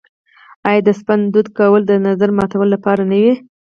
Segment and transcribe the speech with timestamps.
[0.67, 3.33] آیا د سپند دود کول د نظر ماتولو لپاره نه وي؟